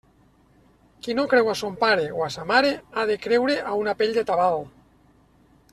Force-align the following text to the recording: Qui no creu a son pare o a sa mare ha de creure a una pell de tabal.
Qui 1.07 1.15
no 1.19 1.25
creu 1.33 1.51
a 1.51 1.55
son 1.59 1.75
pare 1.83 2.07
o 2.21 2.23
a 2.29 2.31
sa 2.37 2.47
mare 2.53 2.73
ha 2.95 3.07
de 3.11 3.19
creure 3.27 3.61
a 3.75 3.79
una 3.85 3.95
pell 4.01 4.17
de 4.19 4.29
tabal. 4.31 4.63